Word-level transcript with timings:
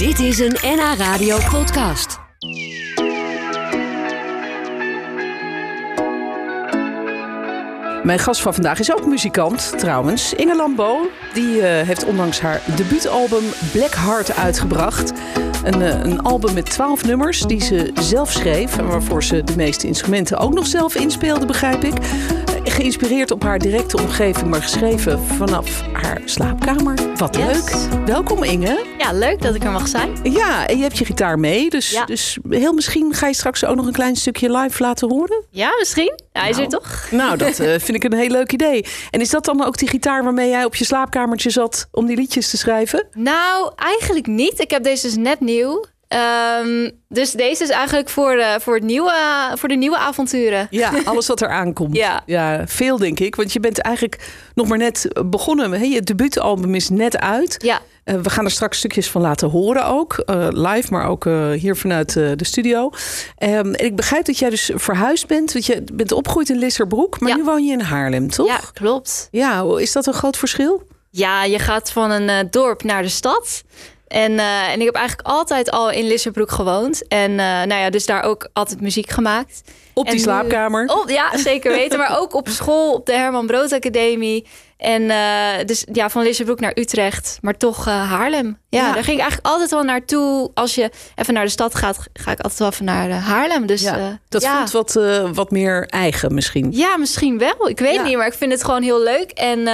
Dit 0.00 0.18
is 0.18 0.38
een 0.38 0.56
NH 0.62 0.94
Radio 0.98 1.36
podcast. 1.50 2.18
Mijn 8.02 8.18
gast 8.18 8.40
van 8.40 8.54
vandaag 8.54 8.78
is 8.78 8.96
ook 8.96 9.06
muzikant, 9.06 9.78
trouwens. 9.78 10.34
Inge 10.34 10.56
Lambo. 10.56 11.10
Die 11.34 11.62
eh, 11.62 11.86
heeft 11.86 12.04
onlangs 12.04 12.40
haar 12.40 12.60
debuutalbum 12.76 13.44
Black 13.72 13.94
Heart 13.94 14.36
uitgebracht. 14.36 15.12
Een, 15.64 15.82
eh, 15.82 16.00
een 16.02 16.20
album 16.20 16.54
met 16.54 16.70
twaalf 16.70 17.04
nummers 17.04 17.40
die 17.40 17.62
ze 17.62 17.90
zelf 17.94 18.30
schreef. 18.30 18.78
En 18.78 18.86
waarvoor 18.86 19.24
ze 19.24 19.44
de 19.44 19.56
meeste 19.56 19.86
instrumenten 19.86 20.38
ook 20.38 20.54
nog 20.54 20.66
zelf 20.66 20.94
inspeelde, 20.94 21.46
begrijp 21.46 21.84
ik. 21.84 21.94
Geïnspireerd 22.64 23.30
op 23.30 23.42
haar 23.42 23.58
directe 23.58 23.96
omgeving, 23.96 24.50
maar 24.50 24.62
geschreven 24.62 25.20
vanaf 25.24 25.82
haar 25.92 26.20
slaapkamer. 26.24 26.98
Wat 27.16 27.36
Yes. 27.36 27.46
leuk. 27.46 28.04
Welkom 28.06 28.42
Inge. 28.44 28.84
Ja, 28.98 29.12
leuk 29.12 29.42
dat 29.42 29.54
ik 29.54 29.64
er 29.64 29.70
mag 29.70 29.88
zijn. 29.88 30.16
Ja, 30.22 30.66
en 30.66 30.76
je 30.76 30.82
hebt 30.82 30.98
je 30.98 31.04
gitaar 31.04 31.38
mee. 31.38 31.70
Dus, 31.70 31.90
Ja. 31.90 32.04
dus 32.04 32.38
heel 32.48 32.72
misschien 32.72 33.14
ga 33.14 33.26
je 33.26 33.34
straks 33.34 33.64
ook 33.64 33.76
nog 33.76 33.86
een 33.86 33.92
klein 33.92 34.16
stukje 34.16 34.56
live 34.56 34.82
laten 34.82 35.08
horen. 35.10 35.44
Ja, 35.50 35.70
misschien. 35.78 36.18
Hij 36.32 36.48
is 36.50 36.56
er 36.56 36.68
Nou. 36.68 36.70
toch? 36.82 37.06
Nou, 37.10 37.36
dat 37.36 37.58
eh, 37.60 37.68
vind 37.78 37.94
ik 37.94 38.04
een 38.04 38.18
heel 38.18 38.28
leuk 38.30 38.52
idee. 38.52 38.84
En 39.10 39.20
is 39.20 39.30
dat 39.30 39.44
dan 39.44 39.64
ook 39.64 39.78
die 39.78 39.88
gitaar 39.88 40.24
waarmee 40.24 40.48
jij 40.48 40.64
op 40.64 40.74
je 40.74 40.84
slaapkamertje 40.84 41.50
zat 41.50 41.88
om 41.92 42.06
die 42.06 42.16
liedjes 42.16 42.50
te 42.50 42.56
schrijven? 42.56 43.06
Nou, 43.12 43.72
eigenlijk 43.76 44.26
niet. 44.26 44.60
Ik 44.60 44.70
heb 44.70 44.82
deze 44.82 45.06
dus 45.06 45.16
net 45.16 45.40
nieuw. 45.40 45.84
Ehm, 46.14 46.90
dus 47.08 47.30
deze 47.32 47.62
is 47.62 47.68
eigenlijk 47.68 48.08
voor, 48.08 48.30
de, 48.36 48.58
voor, 48.62 48.74
het 48.74 48.82
nieuwe, 48.82 49.12
voor 49.54 49.68
de 49.68 49.74
nieuwe 49.74 49.96
avonturen. 49.98 50.66
Ja, 50.70 50.92
alles 51.04 51.26
wat 51.26 51.40
er 51.40 51.48
aankomt. 51.48 51.96
Ja. 51.96 52.22
ja, 52.26 52.66
veel 52.66 52.98
denk 52.98 53.20
ik. 53.20 53.34
Want 53.34 53.52
je 53.52 53.60
bent 53.60 53.78
eigenlijk 53.78 54.28
nog 54.54 54.68
maar 54.68 54.78
net 54.78 55.08
begonnen. 55.26 55.72
Hè? 55.72 55.84
Je 55.84 56.02
debuutalbum 56.02 56.74
is 56.74 56.88
net 56.88 57.18
uit. 57.18 57.54
Ja, 57.64 57.80
Eh, 58.04 58.14
we 58.16 58.30
gaan 58.30 58.44
er 58.44 58.50
straks 58.50 58.78
stukjes 58.78 59.10
van 59.10 59.20
laten 59.20 59.48
horen 59.50 59.84
ook. 59.86 60.12
eh, 60.18 60.46
live, 60.50 60.90
maar 60.92 61.08
ook 61.08 61.26
eh, 61.26 61.50
hier 61.50 61.76
vanuit 61.76 62.12
de 62.12 62.36
studio. 62.44 62.90
Ehm, 63.36 63.72
en 63.72 63.84
ik 63.84 63.96
begrijp 63.96 64.24
dat 64.24 64.38
jij 64.38 64.50
dus 64.50 64.70
verhuisd 64.74 65.26
bent. 65.26 65.52
Want 65.52 65.66
je 65.66 65.84
bent 65.92 66.12
opgegroeid 66.12 66.48
in 66.50 66.58
Lisserbroek. 66.58 67.20
Maar 67.20 67.28
Ja. 67.30 67.36
nu 67.36 67.44
woon 67.44 67.64
je 67.64 67.72
in 67.72 67.80
Haarlem, 67.80 68.30
toch? 68.30 68.46
ja 68.46 68.60
klopt. 68.72 69.28
Ja, 69.30 69.64
is 69.78 69.92
dat 69.92 70.06
een 70.06 70.12
groot 70.14 70.36
verschil? 70.36 70.82
Ja, 71.10 71.44
je 71.44 71.58
gaat 71.58 71.90
van 71.92 72.10
een 72.10 72.50
dorp 72.50 72.82
naar 72.82 73.02
de 73.02 73.08
stad. 73.08 73.62
En, 74.10 74.38
eh, 74.38 74.68
en 74.72 74.78
ik 74.80 74.86
heb 74.86 74.94
eigenlijk 74.94 75.28
altijd 75.28 75.70
al 75.70 75.90
in 75.90 76.06
Lissabroek 76.06 76.50
gewoond. 76.50 77.08
En 77.08 77.30
eh, 77.30 77.36
nou 77.46 77.74
ja, 77.74 77.90
dus 77.90 78.06
daar 78.06 78.22
ook 78.22 78.48
altijd 78.52 78.80
muziek 78.80 79.10
gemaakt. 79.10 79.62
Op 79.94 80.04
En 80.04 80.10
die 80.10 80.20
nu- 80.20 80.26
slaapkamer? 80.26 80.86
Oh, 80.86 81.08
ja, 81.10 81.38
zeker 81.38 81.72
weten. 81.72 81.98
Maar 81.98 82.18
ook 82.20 82.34
op 82.34 82.48
school, 82.48 82.92
op 82.94 83.06
de 83.06 83.12
Herman 83.12 83.46
Brood 83.46 83.72
Academie. 83.72 84.46
En 84.76 85.10
eh, 85.10 85.66
dus 85.66 85.84
ja, 85.92 86.10
van 86.10 86.22
Lissabroek 86.22 86.60
naar 86.60 86.72
Utrecht, 86.74 87.38
maar 87.40 87.56
toch 87.56 87.84
Haarlem. 87.84 88.58
Ja, 88.68 88.78
Ja. 88.86 88.92
daar 88.92 89.04
ging 89.04 89.16
ik 89.16 89.22
eigenlijk 89.22 89.52
altijd 89.52 89.70
wel 89.70 89.82
naartoe. 89.82 90.50
Als 90.54 90.74
je 90.74 90.90
even 91.14 91.34
naar 91.34 91.44
de 91.44 91.50
stad 91.50 91.74
gaat, 91.74 91.96
ga 92.12 92.30
ik 92.30 92.40
altijd 92.40 92.58
wel 92.58 92.68
even 92.68 92.84
naar 92.84 93.10
Haarlem. 93.10 93.66
Dus 93.66 93.82
Ja, 93.82 94.18
dat 94.28 94.42
ja. 94.42 94.66
voelt 94.66 94.92
wat, 94.92 95.04
wat 95.34 95.50
meer 95.50 95.86
eigen 95.88 96.34
misschien. 96.34 96.68
Ja, 96.72 96.96
misschien 96.96 97.38
wel. 97.38 97.68
Ik 97.68 97.78
weet 97.78 98.02
niet, 98.04 98.16
maar 98.16 98.26
ik 98.26 98.34
vind 98.34 98.52
het 98.52 98.64
gewoon 98.64 98.82
heel 98.82 99.02
leuk. 99.02 99.30
En, 99.30 99.68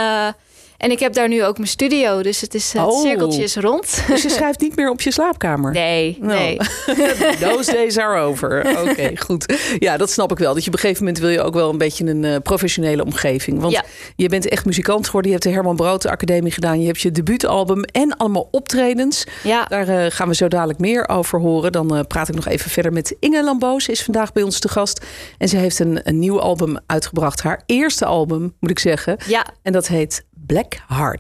en 0.79 0.91
ik 0.91 0.99
heb 0.99 1.13
daar 1.15 1.29
nu 1.29 1.45
ook 1.45 1.57
mijn 1.57 1.69
studio. 1.69 2.23
Dus 2.23 2.41
het, 2.41 2.55
is, 2.55 2.73
het 2.73 2.83
Oh. 2.87 3.01
cirkeltje 3.03 3.43
is 3.43 3.57
rond. 3.57 4.03
Dus 4.09 4.23
je 4.23 4.29
schrijft 4.39 4.61
niet 4.61 4.77
meer 4.77 4.91
op 4.91 5.01
je 5.01 5.11
slaapkamer? 5.13 5.73
Nee, 5.73 6.17
Nou, 6.21 6.39
nee. 6.39 6.57
Those 7.49 7.73
days 7.73 7.99
are 7.99 8.21
over. 8.21 8.67
Oké, 8.89 9.11
goed. 9.17 9.55
Ja, 9.79 9.97
dat 9.97 10.11
snap 10.11 10.31
ik 10.33 10.39
wel. 10.39 10.55
Dat 10.55 10.63
je 10.63 10.69
op 10.69 10.75
een 10.75 10.81
gegeven 10.81 11.05
moment 11.05 11.23
wil 11.23 11.31
je 11.31 11.43
ook 11.43 11.55
wel 11.55 11.71
een 11.71 11.79
beetje 11.79 12.05
een 12.05 12.25
eh, 12.25 12.37
professionele 12.43 13.05
omgeving. 13.05 13.61
Want 13.61 13.73
Ja. 13.73 13.85
je 14.17 14.29
bent 14.29 14.49
echt 14.49 14.65
muzikant 14.65 15.07
geworden. 15.07 15.31
Je 15.31 15.37
hebt 15.37 15.49
de 15.49 15.55
Herman 15.55 15.77
Brood 15.77 16.07
Academie 16.07 16.53
gedaan. 16.53 16.81
Je 16.81 16.87
hebt 16.87 17.01
je 17.01 17.11
debuutalbum 17.11 17.83
en 17.85 18.17
allemaal 18.17 18.49
optredens. 18.51 19.25
Ja, 19.43 19.65
Daar 19.65 19.89
eh, 19.89 20.11
gaan 20.11 20.29
we 20.29 20.35
zo 20.35 20.49
dadelijk 20.49 20.79
meer 20.79 21.09
over 21.09 21.41
horen. 21.41 21.73
Dan 21.73 21.97
eh, 21.97 22.01
praat 22.09 22.29
ik 22.29 22.35
nog 22.35 22.47
even 22.47 22.71
verder 22.71 22.93
met 22.93 23.17
Inge 23.21 23.45
Lamboos. 23.45 23.85
Ze 23.85 23.91
is 23.93 24.03
vandaag 24.03 24.33
bij 24.33 24.43
ons 24.43 24.59
te 24.59 24.69
gast. 24.69 25.05
En 25.39 25.49
ze 25.49 25.57
heeft 25.57 25.79
een, 25.79 26.01
een 26.05 26.19
nieuw 26.19 26.41
album 26.41 26.77
uitgebracht. 26.87 27.43
Haar 27.43 27.63
eerste 27.67 28.05
album, 28.05 28.55
moet 28.61 28.71
ik 28.71 28.79
zeggen. 28.79 29.17
ja. 29.27 29.47
En 29.63 29.73
dat 29.73 29.87
heet 29.89 30.25
Black 30.47 30.66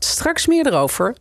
Straks 0.05 0.47
meer 0.47 0.67
erover. 0.67 1.17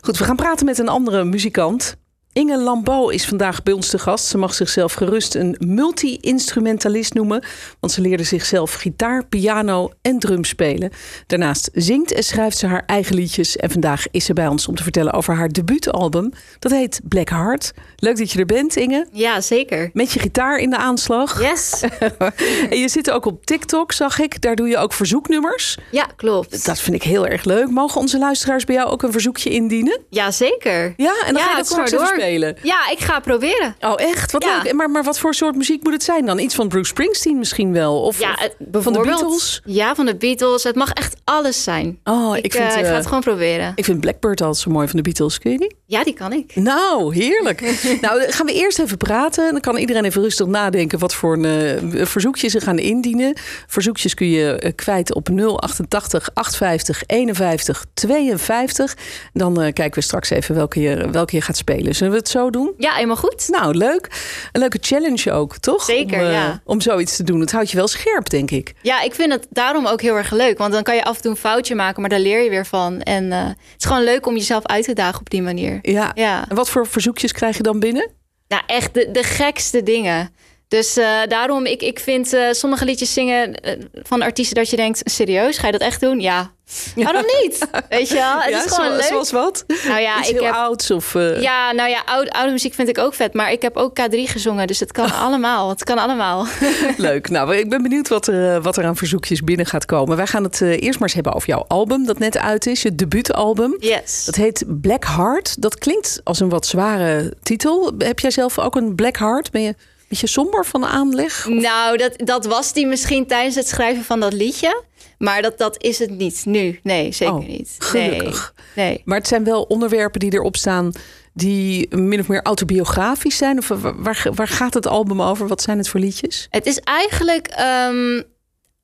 Goed, 0.00 0.18
we 0.18 0.24
gaan 0.24 0.36
praten 0.36 0.66
met 0.66 0.78
een 0.78 0.88
andere 0.88 1.24
muzikant. 1.24 1.96
Inge 2.36 2.58
Lambeau 2.58 3.12
is 3.14 3.26
vandaag 3.26 3.62
bij 3.62 3.72
ons 3.72 3.88
te 3.88 3.98
gast. 3.98 4.26
Ze 4.26 4.38
mag 4.38 4.54
zichzelf 4.54 4.92
gerust 4.92 5.34
een 5.34 5.56
multi-instrumentalist 5.58 7.14
noemen. 7.14 7.42
Want 7.80 7.92
ze 7.92 8.00
leerde 8.00 8.22
zichzelf 8.22 8.74
gitaar, 8.74 9.26
piano 9.26 9.90
en 10.02 10.18
drum 10.18 10.44
spelen. 10.44 10.90
Daarnaast 11.26 11.70
zingt 11.72 12.12
en 12.12 12.22
schrijft 12.22 12.56
ze 12.56 12.66
haar 12.66 12.82
eigen 12.86 13.14
liedjes. 13.14 13.56
En 13.56 13.70
vandaag 13.70 14.04
is 14.10 14.24
ze 14.24 14.32
bij 14.32 14.46
ons 14.46 14.68
om 14.68 14.74
te 14.74 14.82
vertellen 14.82 15.12
over 15.12 15.34
haar 15.34 15.48
debuutalbum. 15.48 16.32
Dat 16.58 16.72
heet 16.72 17.00
Black 17.04 17.28
Heart. 17.28 17.72
Leuk 17.96 18.16
dat 18.18 18.32
je 18.32 18.38
er 18.38 18.46
bent, 18.46 18.76
Inge. 18.76 19.06
ja, 19.12 19.40
zeker. 19.40 19.90
Met 19.92 20.12
je 20.12 20.18
gitaar 20.20 20.58
in 20.58 20.70
de 20.70 20.76
aanslag. 20.76 21.40
Yes. 21.42 21.80
En 22.70 22.78
je 22.78 22.88
zit 22.88 23.10
ook 23.10 23.24
op 23.26 23.46
TikTok, 23.46 23.92
zag 23.92 24.18
ik. 24.18 24.40
Daar 24.40 24.56
doe 24.56 24.68
je 24.68 24.76
ook 24.76 24.92
verzoeknummers. 24.92 25.78
Ja, 25.90 26.06
klopt. 26.16 26.64
Dat 26.66 26.80
vind 26.80 26.96
ik 26.96 27.02
heel 27.02 27.26
erg 27.26 27.44
leuk. 27.44 27.70
Mogen 27.70 28.00
onze 28.00 28.18
luisteraars 28.18 28.64
bij 28.64 28.74
jou 28.74 28.88
ook 28.90 29.02
een 29.02 29.12
verzoekje 29.12 29.50
indienen? 29.50 30.00
Ja, 30.10 30.30
zeker. 30.30 30.94
Ja, 30.96 31.14
en 31.26 31.32
dan 31.34 31.42
Ja, 31.42 31.42
ga 31.42 31.50
je 31.50 31.56
dat 31.56 31.66
straks 31.66 31.92
even 31.92 32.06
door. 32.06 32.24
Spelen. 32.26 32.56
Ja, 32.62 32.90
ik 32.90 32.98
ga 32.98 33.20
proberen. 33.20 33.76
Oh, 33.80 33.92
echt? 33.96 34.32
Wat 34.32 34.44
Ja. 34.44 34.60
leuk. 34.62 34.72
Maar, 34.72 34.90
maar 34.90 35.04
wat 35.04 35.18
voor 35.18 35.34
soort 35.34 35.56
muziek 35.56 35.82
moet 35.82 35.92
het 35.92 36.02
zijn 36.02 36.26
dan? 36.26 36.38
Iets 36.38 36.54
van 36.54 36.68
Bruce 36.68 36.88
Springsteen 36.88 37.38
misschien 37.38 37.72
wel? 37.72 38.00
Of, 38.02 38.18
Ja, 38.20 38.30
of 38.32 38.40
het- 38.40 38.56
van 38.82 38.92
de. 38.92 39.00
Beatles? 39.00 39.60
Ja, 39.64 39.94
van 39.94 40.06
de 40.06 40.16
Beatles. 40.16 40.62
Het 40.62 40.74
mag 40.76 40.90
echt 40.92 41.15
alles 41.26 41.62
zijn. 41.62 41.98
Oh, 42.04 42.36
ik, 42.36 42.44
ik, 42.44 42.52
vind, 42.52 42.64
eh, 42.64 42.78
ik 42.78 42.84
eh, 42.84 42.90
ga 42.90 42.96
het 42.96 43.06
gewoon 43.06 43.20
proberen. 43.20 43.72
ik 43.74 43.84
vind 43.84 44.00
Blackbird 44.00 44.40
altijd 44.40 44.62
zo 44.62 44.70
mooi 44.70 44.86
van 44.86 44.96
de 44.96 45.02
Beatles. 45.02 45.38
Kun 45.38 45.52
je 45.52 45.58
die? 45.58 45.76
Ja, 45.86 46.04
die 46.04 46.14
kan 46.14 46.32
ik. 46.32 46.56
Nou, 46.56 47.14
heerlijk. 47.14 47.60
nou, 48.00 48.20
dan 48.20 48.32
gaan 48.32 48.46
we 48.46 48.52
eerst 48.52 48.78
even 48.78 48.96
praten. 48.96 49.52
Dan 49.52 49.60
kan 49.60 49.76
iedereen 49.76 50.04
even 50.04 50.22
rustig 50.22 50.46
nadenken 50.46 50.98
wat 50.98 51.14
voor 51.14 51.32
een 51.32 51.44
eh, 51.92 52.06
verzoekje 52.06 52.48
ze 52.48 52.60
gaan 52.60 52.78
indienen. 52.78 53.34
Verzoekjes 53.66 54.14
kun 54.14 54.30
je 54.30 54.58
eh, 54.58 54.72
kwijt 54.74 55.14
op 55.14 55.28
088 55.28 56.30
850 56.34 57.02
51 57.06 57.84
52. 57.94 58.96
Dan 59.32 59.62
eh, 59.62 59.72
kijken 59.72 59.94
we 59.94 60.00
straks 60.00 60.30
even 60.30 60.54
welke 60.54 60.80
je, 60.80 61.10
welke 61.10 61.36
je 61.36 61.42
gaat 61.42 61.56
spelen. 61.56 61.94
Zullen 61.94 62.12
we 62.12 62.18
het 62.18 62.28
zo 62.28 62.50
doen? 62.50 62.74
Ja, 62.78 62.94
helemaal 62.94 63.16
goed. 63.16 63.48
Nou, 63.48 63.74
leuk. 63.74 64.08
Een 64.52 64.60
leuke 64.60 64.78
challenge 64.80 65.32
ook, 65.32 65.56
toch? 65.56 65.84
Zeker, 65.84 66.18
om, 66.18 66.24
eh, 66.24 66.32
ja. 66.32 66.60
Om 66.64 66.80
zoiets 66.80 67.16
te 67.16 67.22
doen. 67.22 67.40
Het 67.40 67.52
houdt 67.52 67.70
je 67.70 67.76
wel 67.76 67.88
scherp, 67.88 68.30
denk 68.30 68.50
ik. 68.50 68.74
Ja, 68.82 69.02
ik 69.02 69.14
vind 69.14 69.32
het 69.32 69.46
daarom 69.50 69.86
ook 69.86 70.02
heel 70.02 70.16
erg 70.16 70.30
leuk. 70.30 70.58
Want 70.58 70.72
dan 70.72 70.82
kan 70.82 70.94
je 70.94 71.04
af 71.04 71.15
en 71.16 71.22
toe 71.22 71.30
een 71.30 71.36
foutje 71.36 71.74
maken, 71.74 72.00
maar 72.00 72.10
daar 72.10 72.18
leer 72.18 72.42
je 72.42 72.50
weer 72.50 72.66
van. 72.66 73.00
En 73.00 73.32
eh, 73.32 73.46
het 73.46 73.56
is 73.78 73.84
gewoon 73.84 74.04
leuk 74.04 74.26
om 74.26 74.34
jezelf 74.34 74.66
uit 74.66 74.84
te 74.84 74.92
dagen 74.92 75.20
op 75.20 75.30
die 75.30 75.42
manier. 75.42 75.78
Ja. 75.82 76.10
Ja. 76.14 76.48
En 76.48 76.56
wat 76.56 76.70
voor 76.70 76.86
verzoekjes 76.86 77.32
krijg 77.32 77.56
je 77.56 77.62
dan 77.62 77.80
binnen? 77.80 78.10
Nou, 78.48 78.62
echt 78.66 78.94
de, 78.94 79.10
de 79.10 79.22
gekste 79.22 79.82
dingen. 79.82 80.30
Dus 80.68 80.96
eh, 80.96 81.06
daarom, 81.28 81.66
ik, 81.66 81.82
ik 81.82 81.98
vind 81.98 82.32
eh, 82.32 82.42
sommige 82.50 82.84
liedjes 82.84 83.12
zingen 83.12 83.54
eh, 83.54 83.72
van 84.02 84.22
artiesten 84.22 84.56
dat 84.56 84.70
je 84.70 84.76
denkt, 84.76 85.00
serieus, 85.04 85.58
ga 85.58 85.66
je 85.66 85.72
dat 85.72 85.80
echt 85.80 86.00
doen? 86.00 86.20
Ja. 86.20 86.50
Waarom 86.94 87.24
niet? 87.42 87.68
Weet 87.88 88.08
je 88.08 88.14
wel? 88.14 88.40
Het 88.40 88.50
ja, 88.50 88.64
is 88.64 88.72
gewoon 88.72 88.90
zo- 88.90 88.96
leuk. 88.96 89.02
zoals 89.06 89.30
wat? 89.30 89.64
Nou 89.86 90.00
ja, 90.00 90.18
Iets 90.18 90.28
ik 90.28 90.34
heel 90.34 90.44
heb... 90.44 90.54
ouds 90.54 90.90
of... 90.90 91.12
Ja, 91.40 91.72
nou 91.72 91.90
ja, 91.90 92.02
oude, 92.06 92.32
oude 92.32 92.52
muziek 92.52 92.74
vind 92.74 92.88
ik 92.88 92.98
ook 92.98 93.14
vet. 93.14 93.34
Maar 93.34 93.52
ik 93.52 93.62
heb 93.62 93.76
ook 93.76 94.00
K3 94.00 94.14
gezongen, 94.14 94.66
dus 94.66 94.80
het 94.80 94.92
kan 94.92 95.12
allemaal. 95.12 95.68
Het 95.68 95.84
kan 95.84 95.98
allemaal. 95.98 96.46
Leuk. 96.96 97.28
Nou, 97.28 97.56
ik 97.56 97.70
ben 97.70 97.82
benieuwd 97.82 98.08
wat 98.08 98.26
er, 98.26 98.62
wat 98.62 98.76
er 98.76 98.84
aan 98.84 98.96
verzoekjes 98.96 99.42
binnen 99.44 99.66
gaat 99.66 99.84
komen. 99.84 100.16
Wij 100.16 100.26
gaan 100.26 100.42
het 100.42 100.60
eerst 100.60 100.92
maar 100.98 101.02
eens 101.08 101.14
hebben 101.14 101.32
over 101.34 101.48
jouw 101.48 101.64
album 101.68 102.06
dat 102.06 102.18
net 102.18 102.38
uit 102.38 102.66
is. 102.66 102.82
Je 102.82 102.94
debuutalbum. 102.94 103.76
Yes. 103.78 104.24
Dat 104.24 104.34
heet 104.34 104.64
Black 104.66 105.04
Heart. 105.04 105.62
Dat 105.62 105.78
klinkt 105.78 106.20
als 106.24 106.40
een 106.40 106.48
wat 106.48 106.66
zware 106.66 107.34
titel. 107.42 107.92
Heb 107.98 108.18
jij 108.18 108.30
zelf 108.30 108.58
ook 108.58 108.76
een 108.76 108.94
Black 108.94 109.16
Heart? 109.16 109.50
Ben 109.50 109.62
je 109.62 109.74
beetje 110.08 110.26
somber 110.26 110.64
van 110.66 110.80
de 110.80 110.86
aanleg? 110.86 111.46
Nou, 111.48 111.96
dat, 111.96 112.12
dat 112.16 112.44
was 112.46 112.72
die 112.72 112.86
misschien 112.86 113.26
tijdens 113.26 113.54
het 113.54 113.68
schrijven 113.68 114.04
van 114.04 114.20
dat 114.20 114.32
liedje. 114.32 114.82
Maar 115.18 115.42
dat, 115.42 115.58
dat 115.58 115.82
is 115.82 115.98
het 115.98 116.10
niet 116.10 116.42
nu. 116.44 116.80
Nee, 116.82 117.12
zeker 117.12 117.34
Oh, 117.34 117.46
niet. 117.46 117.74
gelukkig. 117.78 118.54
Nee. 118.74 118.88
nee. 118.88 119.02
Maar 119.04 119.18
het 119.18 119.28
zijn 119.28 119.44
wel 119.44 119.62
onderwerpen 119.62 120.20
die 120.20 120.32
erop 120.32 120.56
staan 120.56 120.92
die 121.32 121.96
min 121.96 122.20
of 122.20 122.28
meer 122.28 122.42
autobiografisch 122.42 123.36
zijn? 123.36 123.58
Of 123.58 123.68
waar, 123.68 124.02
waar, 124.02 124.26
waar 124.34 124.48
gaat 124.48 124.74
het 124.74 124.86
album 124.86 125.22
over? 125.22 125.48
Wat 125.48 125.62
zijn 125.62 125.78
het 125.78 125.88
voor 125.88 126.00
liedjes? 126.00 126.46
Het 126.50 126.66
is 126.66 126.78
eigenlijk 126.78 127.46
ehm, 127.46 128.22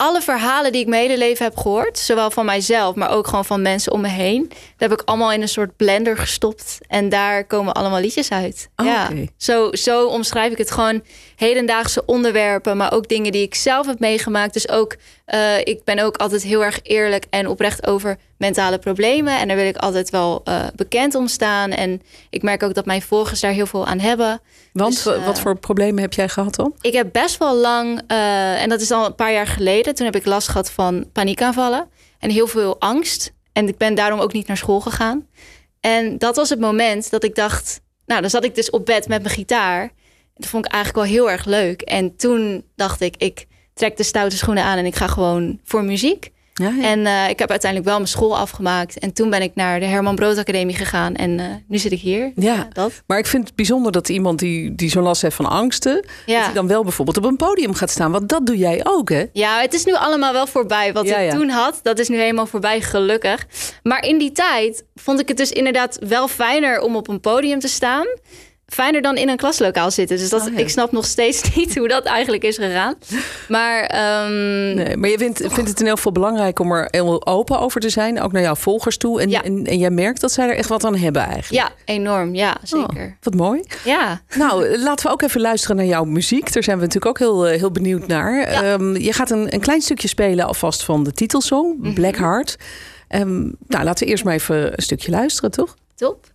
alle 0.03 0.21
verhalen 0.21 0.73
die 0.73 0.81
ik 0.81 0.87
mijn 0.87 1.03
hele 1.03 1.19
leven 1.19 1.45
heb 1.45 1.57
gehoord. 1.57 1.99
Zowel 1.99 2.31
van 2.31 2.45
mijzelf, 2.45 2.95
maar 2.95 3.11
ook 3.11 3.27
gewoon 3.27 3.45
van 3.45 3.63
mensen 3.63 3.93
om 3.93 4.01
me 4.01 4.09
heen. 4.09 4.47
Dat 4.49 4.91
heb 4.91 4.93
ik 4.93 5.03
allemaal 5.05 5.33
in 5.33 5.43
een 5.43 5.49
soort 5.49 5.77
blender 5.77 6.19
gestopt. 6.19 6.79
En 6.87 7.09
daar 7.09 7.45
komen 7.45 7.73
allemaal 7.73 8.01
liedjes 8.01 8.31
uit. 8.31 8.69
Oh, 8.77 8.87
ja. 8.87 9.11
zo, 9.37 9.73
zo 9.73 10.07
omschrijf 10.07 10.53
ik 10.53 10.59
het 10.59 10.71
gewoon. 10.71 11.03
Hedendaagse 11.37 12.05
onderwerpen, 12.05 12.77
maar 12.77 12.93
ook 12.93 13.09
dingen 13.09 13.33
die 13.33 13.43
ik 13.43 13.55
zelf 13.55 13.87
heb 13.87 13.99
meegemaakt. 13.99 14.53
Dus 14.53 14.69
ook, 14.69 14.97
eh, 15.25 15.59
ik 15.59 15.85
ben 15.85 15.99
ook 15.99 16.17
altijd 16.17 16.43
heel 16.43 16.65
erg 16.65 16.81
eerlijk 16.83 17.25
en 17.31 17.47
oprecht 17.47 17.87
over 17.87 18.19
mentale 18.43 18.79
problemen. 18.79 19.39
En 19.39 19.49
daar 19.49 19.57
wil 19.57 19.67
ik 19.67 19.77
altijd 19.77 20.11
wel 20.11 20.41
eh, 20.45 20.67
bekend 20.77 21.15
om 21.15 21.29
staan. 21.29 21.71
En 21.71 22.03
ik 22.31 22.43
merk 22.43 22.63
ook 22.63 22.75
dat 22.75 22.87
mijn 22.87 23.03
volgers 23.03 23.41
daar 23.41 23.53
heel 23.53 23.67
veel 23.67 23.87
aan 23.87 23.99
hebben. 23.99 24.41
Want 24.73 25.05
Dus, 25.05 25.07
eh, 25.07 25.27
wat 25.27 25.41
voor 25.41 25.59
problemen 25.59 26.03
heb 26.03 26.13
jij 26.13 26.29
gehad 26.29 26.55
dan? 26.55 26.75
Ik 26.81 26.93
heb 26.93 27.09
best 27.13 27.39
wel 27.39 27.57
lang, 27.57 28.03
eh, 28.07 28.63
en 28.63 28.69
dat 28.69 28.81
is 28.81 28.91
al 28.91 29.07
een 29.07 29.15
paar 29.15 29.33
jaar 29.33 29.47
geleden, 29.47 29.95
toen 29.95 30.07
heb 30.07 30.17
ik 30.17 30.25
last 30.27 30.49
gehad 30.49 30.71
van 30.71 31.07
paniekaanvallen 31.13 31.89
en 32.19 32.31
heel 32.31 32.47
veel 32.47 32.81
angst. 32.81 33.33
En 33.53 33.69
ik 33.69 33.77
ben 33.77 33.95
daarom 33.95 34.21
ook 34.21 34.33
niet 34.33 34.47
naar 34.47 34.57
school 34.57 34.81
gegaan. 34.81 35.27
En 35.81 36.19
dat 36.19 36.37
was 36.37 36.49
het 36.49 36.61
moment 36.61 37.11
dat 37.11 37.25
ik 37.25 37.35
dacht, 37.35 37.81
nou, 38.07 38.21
dan 38.21 38.31
zat 38.31 38.45
ik 38.45 38.55
dus 38.55 38.71
op 38.71 38.87
bed 38.87 39.09
met 39.09 39.23
mijn 39.23 39.35
gitaar. 39.35 39.91
Dat 40.35 40.49
vond 40.49 40.67
ik 40.67 40.73
eigenlijk 40.73 41.05
wel 41.05 41.15
heel 41.15 41.31
erg 41.31 41.45
leuk. 41.45 41.83
En 41.83 42.17
toen 42.17 42.65
dacht 42.77 43.01
ik, 43.01 43.17
ik 43.17 43.47
trek 43.75 43.97
de 43.97 44.03
stoute 44.03 44.37
schoenen 44.37 44.65
aan 44.65 44.79
en 44.79 44.87
ik 44.87 44.95
ga 44.95 45.07
gewoon 45.07 45.61
voor 45.65 45.85
muziek. 45.85 46.33
Ja, 46.55 46.69
ja. 46.69 46.83
En 46.83 47.07
eh, 47.07 47.29
ik 47.29 47.39
heb 47.39 47.51
uiteindelijk 47.51 47.91
wel 47.91 47.99
mijn 47.99 48.11
school 48.11 48.39
afgemaakt. 48.39 48.99
En 48.99 49.13
toen 49.13 49.31
ben 49.31 49.43
ik 49.43 49.55
naar 49.55 49.81
de 49.81 49.87
Herman 49.87 50.15
Brood 50.15 50.39
Academie 50.39 50.77
gegaan. 50.77 51.15
En 51.15 51.41
eh, 51.41 51.47
nu 51.67 51.79
zit 51.79 51.93
ik 51.93 52.01
hier. 52.01 52.33
Ja. 52.35 52.69
dat. 52.73 53.03
Maar 53.07 53.19
ik 53.19 53.27
vind 53.27 53.47
het 53.47 53.57
bijzonder 53.57 53.93
dat 53.93 54.09
iemand 54.09 54.39
die, 54.39 54.75
die 54.75 54.91
zo'n 54.91 55.03
last 55.03 55.23
heeft 55.23 55.37
van 55.37 55.47
angsten... 55.47 55.95
dat 56.27 56.45
hij 56.45 56.53
dan 56.53 56.67
wel 56.67 56.83
bijvoorbeeld 56.83 57.17
op 57.17 57.25
een 57.25 57.37
podium 57.37 57.75
gaat 57.75 57.91
staan. 57.91 58.13
Want 58.13 58.29
dat 58.29 58.47
doe 58.47 58.57
jij 58.57 58.81
ook, 58.85 59.09
hè? 59.09 59.25
Ja, 59.33 59.61
het 59.61 59.75
is 59.75 59.85
nu 59.85 59.95
allemaal 59.95 60.33
wel 60.33 60.47
voorbij. 60.47 60.93
Wat 60.93 61.07
ik 61.07 61.31
toen 61.31 61.49
had, 61.49 61.81
dat 61.83 61.99
is 61.99 62.09
nu 62.09 62.19
helemaal 62.19 62.47
voorbij, 62.47 62.81
gelukkig. 62.81 63.47
Maar 63.83 64.05
in 64.05 64.19
die 64.19 64.33
tijd 64.33 64.85
vond 64.95 65.21
ik 65.21 65.29
het 65.29 65.37
dus 65.37 65.51
inderdaad 65.51 65.99
wel 66.09 66.29
fijner 66.29 66.81
om 66.81 66.97
op 66.97 67.09
een 67.09 67.21
podium 67.21 67.59
te 67.59 67.69
staan. 67.69 68.07
Fijner 68.73 69.03
dan 69.03 69.17
in 69.17 69.29
een 69.29 69.37
klaslokaal 69.37 69.91
zitten. 69.91 70.17
Dus 70.19 70.29
dat, 70.29 70.41
Oh, 70.47 70.53
ja. 70.53 70.59
ik 70.59 70.69
snap 70.69 70.93
nog 70.93 71.05
steeds 71.05 71.43
niet 71.57 71.77
hoe 71.79 71.89
dat 71.89 72.05
eigenlijk 72.05 72.43
is 72.45 72.57
gegaan. 72.57 72.95
Maar 73.49 73.83
ehm, 73.83 74.75
Nee, 74.75 74.97
maar 74.97 75.09
je 75.11 75.19
vindt, 75.19 75.39
vindt 75.39 75.69
het 75.71 75.81
in 75.81 75.87
elk 75.87 75.97
geval 75.97 76.13
belangrijk 76.13 76.59
om 76.59 76.73
er 76.73 76.89
heel 76.91 77.27
open 77.27 77.59
over 77.59 77.81
te 77.81 77.89
zijn. 77.89 78.21
Ook 78.21 78.33
naar 78.33 78.43
jouw 78.43 78.55
volgers 78.55 78.97
toe. 78.97 79.21
En, 79.21 79.31
Ja. 79.31 79.43
en, 79.43 79.65
en 79.67 79.79
jij 79.79 79.91
merkt 79.91 80.21
dat 80.21 80.33
zij 80.33 80.49
er 80.49 80.57
echt 80.57 80.69
wat 80.69 80.85
aan 80.85 80.97
hebben 80.97 81.23
eigenlijk. 81.23 81.53
ja, 81.69 81.71
enorm. 81.85 82.35
Ja, 82.35 82.51
Oh, 82.51 82.57
zeker. 82.63 83.17
wat 83.23 83.35
mooi. 83.35 83.63
Ja. 83.85 84.21
Nou, 84.37 84.79
laten 84.79 85.07
we 85.07 85.13
ook 85.13 85.23
even 85.23 85.41
luisteren 85.41 85.77
naar 85.77 85.85
jouw 85.87 86.05
muziek. 86.05 86.53
Daar 86.53 86.63
zijn 86.63 86.77
we 86.79 86.83
natuurlijk 86.85 87.07
ook 87.13 87.19
heel, 87.29 87.47
eh, 87.47 87.59
heel 87.59 87.71
benieuwd 87.71 88.07
naar. 88.07 88.51
Ja. 88.51 88.63
Ehm, 88.63 88.97
je 88.97 89.13
gaat 89.13 89.31
een, 89.31 89.55
een 89.55 89.61
klein 89.61 89.81
stukje 89.81 90.09
spelen 90.09 90.47
alvast 90.47 90.85
van 90.85 91.05
de 91.05 91.13
titelsong, 91.13 91.79
Mhm. 91.79 91.93
Black 91.95 92.17
Heart. 92.17 92.57
Ehm, 93.09 93.41
nou, 93.67 93.85
laten 93.85 94.05
we 94.05 94.11
eerst 94.11 94.25
maar 94.25 94.35
even 94.35 94.67
een 94.67 94.83
stukje 94.83 95.11
luisteren, 95.11 95.51
toch? 95.51 95.75
Top. 95.95 96.27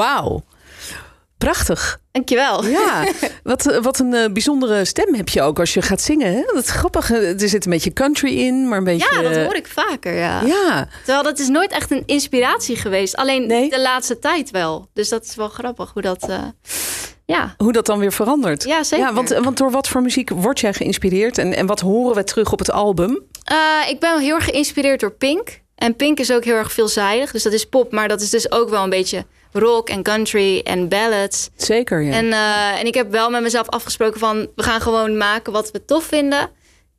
Wauw. 0.00 0.42
Prachtig. 1.38 2.00
Dankjewel. 2.12 2.64
Ja, 2.66 3.06
wat, 3.42 3.78
wat 3.82 3.98
een 3.98 4.14
eh, 4.14 4.32
bijzondere 4.32 4.84
stem 4.84 5.14
heb 5.14 5.28
je 5.28 5.42
ook 5.42 5.58
als 5.58 5.74
je 5.74 5.82
gaat 5.82 6.00
zingen. 6.00 6.32
Hè? 6.32 6.42
Dat 6.54 6.64
is 6.64 6.70
grappig. 6.70 7.10
Eh, 7.10 7.42
Er 7.42 7.48
zit 7.48 7.64
een 7.64 7.70
beetje 7.70 7.92
country 7.92 8.38
in, 8.38 8.68
maar 8.68 8.78
een 8.78 8.84
beetje... 8.84 9.14
Ja, 9.14 9.22
dat 9.22 9.36
eh, 9.36 9.44
hoor 9.44 9.54
ik 9.54 9.66
vaker, 9.66 10.14
ja. 10.14 10.42
Ja, 10.44 10.88
Terwijl 11.04 11.22
dat 11.22 11.38
is 11.38 11.48
nooit 11.48 11.70
echt 11.72 11.90
een 11.90 12.02
inspiratie 12.06 12.76
geweest. 12.76 13.16
Alleen 13.16 13.46
Nee? 13.46 13.70
de 13.70 13.80
laatste 13.80 14.18
tijd 14.18 14.50
wel. 14.50 14.88
Dus 14.94 15.08
dat 15.08 15.24
is 15.24 15.34
wel 15.34 15.48
grappig 15.48 15.90
hoe 15.92 16.02
dat... 16.02 16.28
ja. 17.26 17.54
hoe 17.56 17.72
dat 17.72 17.86
dan 17.86 17.98
weer 17.98 18.12
verandert. 18.12 18.62
Ja, 18.64 18.82
zeker. 18.82 19.06
Ja, 19.06 19.12
want, 19.12 19.28
want 19.28 19.56
door 19.56 19.70
wat 19.70 19.88
voor 19.88 20.02
muziek 20.02 20.30
word 20.30 20.60
jij 20.60 20.72
geïnspireerd? 20.74 21.38
En, 21.38 21.56
en 21.56 21.66
wat 21.66 21.80
horen 21.80 22.14
we 22.16 22.24
terug 22.24 22.52
op 22.52 22.58
het 22.58 22.70
album? 22.70 23.18
Ik 23.88 24.00
ben 24.00 24.18
heel 24.20 24.34
erg 24.34 24.44
geïnspireerd 24.44 25.00
door 25.00 25.12
Pink. 25.12 25.60
En 25.74 25.96
Pink 25.96 26.18
is 26.18 26.32
ook 26.32 26.44
heel 26.44 26.54
erg 26.54 26.72
veelzijdig. 26.72 27.30
Dus 27.30 27.42
dat 27.42 27.52
is 27.52 27.68
pop, 27.68 27.92
maar 27.92 28.08
dat 28.08 28.20
is 28.20 28.30
dus 28.30 28.52
ook 28.52 28.68
wel 28.68 28.82
een 28.82 28.90
beetje 28.90 29.24
rock 29.52 29.88
en 29.88 30.02
country 30.02 30.60
en 30.60 30.88
ballads. 30.88 31.50
Zeker, 31.56 32.02
ja. 32.02 32.12
En, 32.12 32.32
eh, 32.32 32.80
en 32.80 32.86
ik 32.86 32.94
heb 32.94 33.10
wel 33.10 33.30
met 33.30 33.42
mezelf 33.42 33.68
afgesproken 33.68 34.20
van... 34.20 34.48
we 34.56 34.62
gaan 34.62 34.80
gewoon 34.80 35.16
maken 35.16 35.52
wat 35.52 35.70
we 35.70 35.84
tof 35.84 36.04
vinden. 36.04 36.50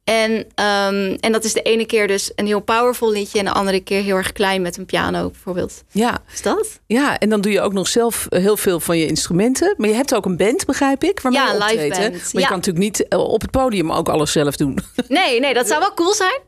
En, 0.03 0.45
ehm, 0.55 1.17
en 1.19 1.31
dat 1.31 1.43
is 1.43 1.53
de 1.53 1.61
ene 1.61 1.85
keer 1.85 2.07
dus 2.07 2.31
een 2.35 2.45
heel 2.45 2.59
powerful 2.59 3.11
liedje... 3.11 3.39
en 3.39 3.45
de 3.45 3.51
andere 3.51 3.79
keer 3.79 4.01
heel 4.03 4.15
erg 4.15 4.31
klein 4.31 4.61
met 4.61 4.77
een 4.77 4.85
piano 4.85 5.29
bijvoorbeeld. 5.29 5.83
ja, 5.91 6.17
Is 6.33 6.41
dat? 6.41 6.79
ja, 6.87 7.19
en 7.19 7.29
dan 7.29 7.41
doe 7.41 7.51
je 7.51 7.61
ook 7.61 7.73
nog 7.73 7.87
zelf 7.87 8.25
eh, 8.29 8.39
heel 8.41 8.57
veel 8.57 8.79
van 8.79 8.97
je 8.97 9.07
instrumenten. 9.07 9.73
Maar 9.77 9.89
je 9.89 9.95
hebt 9.95 10.15
ook 10.15 10.25
een 10.25 10.37
band, 10.37 10.65
begrijp 10.65 11.03
ik, 11.03 11.19
waarmee 11.19 11.41
Ja, 11.41 11.47
je 11.47 11.53
een 11.53 11.59
live 11.59 11.71
optreedt, 11.73 11.97
hè? 11.97 12.09
band. 12.09 12.21
Maar 12.21 12.31
je 12.33 12.39
Ja. 12.39 12.47
kan 12.47 12.55
natuurlijk 12.55 12.85
niet 12.85 13.07
eh, 13.07 13.19
op 13.19 13.41
het 13.41 13.51
podium 13.51 13.91
ook 13.91 14.09
alles 14.09 14.31
zelf 14.31 14.55
doen. 14.55 14.77
Nee, 15.07 15.39
nee, 15.39 15.53
dat 15.53 15.67
zou 15.67 15.79
wel 15.79 15.93
cool 15.93 16.13
zijn. 16.13 16.39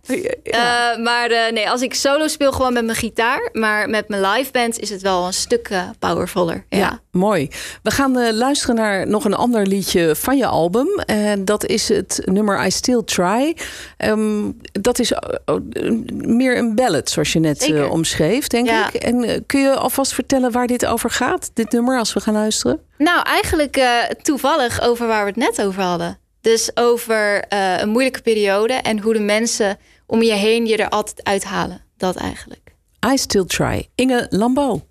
Ja. 0.43 0.93
Eh, 0.93 1.03
maar 1.03 1.29
eh, 1.29 1.51
nee, 1.51 1.69
als 1.69 1.81
ik 1.81 1.93
solo 1.93 2.27
speel 2.27 2.51
gewoon 2.51 2.73
met 2.73 2.85
mijn 2.85 2.97
gitaar. 2.97 3.49
Maar 3.53 3.89
met 3.89 4.07
mijn 4.07 4.21
live 4.21 4.51
band 4.51 4.79
is 4.79 4.89
het 4.89 5.01
wel 5.01 5.25
een 5.25 5.33
stuk 5.33 5.69
powervoller. 5.99 6.65
Ja. 6.69 6.77
Ja, 6.77 6.99
mooi. 7.11 7.47
We 7.83 7.91
gaan 7.91 8.17
eh, 8.17 8.33
luisteren 8.33 8.75
naar 8.75 9.07
nog 9.07 9.25
een 9.25 9.33
ander 9.33 9.67
liedje 9.67 10.15
van 10.15 10.37
je 10.37 10.45
album. 10.45 10.87
En 11.05 11.45
dat 11.45 11.65
is 11.65 11.89
het 11.89 12.21
nummer 12.25 12.65
I 12.65 12.71
Still 12.71 13.01
Try. 13.05 13.42
Ehm, 13.97 14.51
dat 14.81 14.99
is 14.99 15.11
eh, 15.11 15.35
eh, 15.45 15.55
meer 16.13 16.57
een 16.57 16.75
ballad, 16.75 17.09
zoals 17.09 17.33
je 17.33 17.39
net 17.39 17.61
eh, 17.71 17.91
omschreef, 17.91 18.47
denk 18.47 18.67
Ja. 18.67 18.87
ik. 18.87 18.93
En 18.93 19.23
eh, 19.23 19.39
kun 19.45 19.61
je 19.61 19.75
alvast 19.75 20.13
vertellen 20.13 20.51
waar 20.51 20.67
dit 20.67 20.85
over 20.85 21.09
gaat, 21.09 21.51
dit 21.53 21.71
nummer, 21.71 21.97
als 21.97 22.13
we 22.13 22.19
gaan 22.19 22.33
luisteren? 22.33 22.79
Nou, 22.97 23.21
eigenlijk 23.23 23.85
toevallig 24.21 24.81
over 24.81 25.07
waar 25.07 25.21
we 25.23 25.27
het 25.29 25.55
net 25.55 25.61
over 25.65 25.81
hadden. 25.81 26.17
Dus 26.41 26.71
over 26.75 27.45
een 27.81 27.89
moeilijke 27.89 28.21
periode 28.21 28.73
en 28.73 28.99
hoe 28.99 29.13
de 29.13 29.19
mensen 29.19 29.77
om 30.05 30.21
je 30.21 30.33
heen 30.33 30.65
je 30.65 30.77
er 30.77 30.89
altijd 30.89 31.23
uithalen. 31.23 31.81
Dat 31.97 32.15
eigenlijk. 32.15 32.61
I 33.13 33.17
Still 33.17 33.45
Try. 33.45 33.87
Inge 33.95 34.27
Lambeau. 34.29 34.81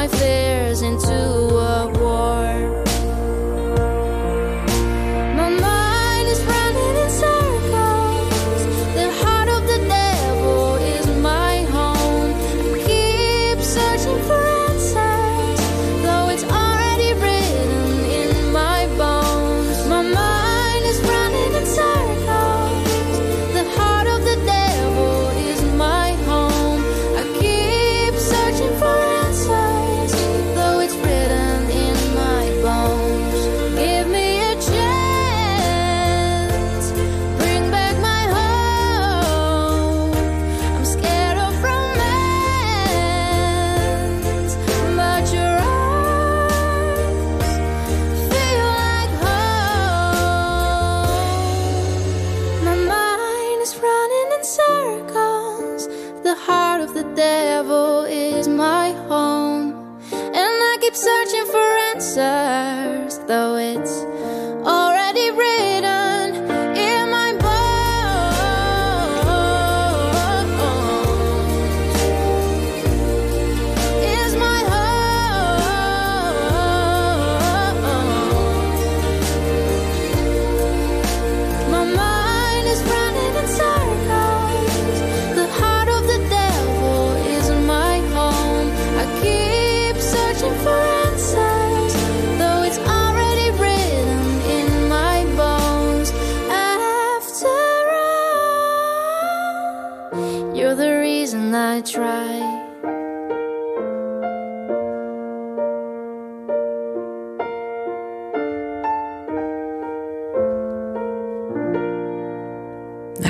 Even 0.00 0.37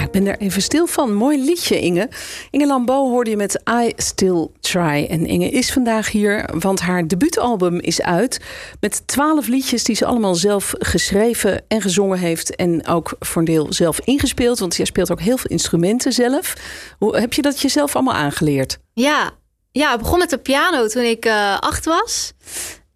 ik 0.09 0.15
ben 0.15 0.27
er 0.27 0.39
even 0.39 0.63
stil 0.63 0.87
van. 0.87 1.15
Mooi 1.15 1.45
liedje, 1.45 1.81
Inge. 1.81 2.09
Inge 2.51 2.67
Lambeau 2.67 3.09
hoorde 3.09 3.31
je 3.31 3.37
met 3.37 3.63
I 3.71 3.93
Still 3.97 4.49
Try. 4.61 5.07
En 5.11 5.27
Inge 5.27 5.49
is 5.49 5.73
vandaag 5.73 6.11
hier, 6.11 6.51
want 6.59 6.81
haar 6.81 7.07
debuutalbum 7.07 7.81
is 7.81 8.03
uit. 8.03 8.41
Met 8.81 9.07
twaalf 9.07 9.47
liedjes 9.47 9.85
die 9.85 9.97
ze 9.97 10.07
allemaal 10.07 10.35
zelf 10.35 10.75
geschreven 10.79 11.65
en 11.69 11.81
gezongen 11.81 12.19
heeft. 12.19 12.57
En 12.57 12.87
ook 12.87 13.17
voor 13.19 13.37
een 13.37 13.47
deel 13.47 13.73
zelf 13.73 14.01
ingespeeld. 14.01 14.59
Want 14.59 14.77
jij 14.77 14.87
speelt 14.87 15.11
ook 15.11 15.21
heel 15.21 15.39
veel 15.39 15.51
instrumenten 15.51 16.13
zelf. 16.13 16.55
Hoe 16.99 17.17
heb 17.17 17.33
je 17.33 17.43
dat 17.43 17.61
jezelf 17.61 17.95
allemaal 17.95 18.15
aangeleerd? 18.15 18.79
Ja, 18.93 19.31
ja, 19.73 19.93
ik 19.93 19.99
begon 19.99 20.19
met 20.19 20.31
de 20.31 20.39
piano 20.39 20.87
toen 20.87 21.03
ik 21.03 21.25
eh, 21.25 21.59
acht 21.59 21.85
was. 21.85 22.33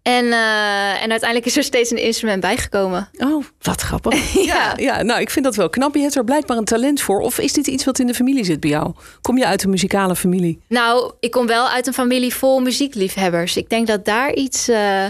En, 0.03 0.25
eh, 0.31 1.03
en 1.03 1.11
uiteindelijk 1.11 1.45
is 1.45 1.57
er 1.57 1.63
steeds 1.63 1.91
een 1.91 2.01
instrument 2.01 2.41
bijgekomen. 2.41 3.09
Oh, 3.17 3.43
wat 3.61 3.81
grappig. 3.81 4.33
ja. 4.33 4.41
Ja. 4.43 4.73
ja, 4.75 5.01
nou, 5.01 5.21
ik 5.21 5.29
vind 5.29 5.45
dat 5.45 5.55
wel 5.55 5.69
knap. 5.69 5.95
Je 5.95 6.01
hebt 6.01 6.15
er 6.15 6.23
blijkbaar 6.23 6.57
een 6.57 6.65
talent 6.65 7.01
voor. 7.01 7.19
Of 7.19 7.39
is 7.39 7.53
dit 7.53 7.67
iets 7.67 7.85
wat 7.85 7.99
in 7.99 8.07
de 8.07 8.13
familie 8.13 8.43
zit 8.43 8.59
bij 8.59 8.69
jou? 8.69 8.93
Kom 9.21 9.37
je 9.37 9.45
uit 9.45 9.63
een 9.63 9.69
muzikale 9.69 10.15
familie? 10.15 10.61
Nou, 10.67 11.13
ik 11.19 11.31
kom 11.31 11.47
wel 11.47 11.69
uit 11.69 11.87
een 11.87 11.93
familie 11.93 12.33
vol 12.33 12.59
muziekliefhebbers. 12.59 13.57
Ik 13.57 13.69
denk 13.69 13.87
dat 13.87 14.05
daar 14.05 14.33
iets, 14.33 14.67
eh, 14.67 15.05